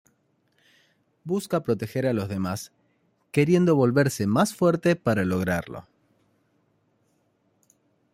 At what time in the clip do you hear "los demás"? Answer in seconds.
2.13-2.71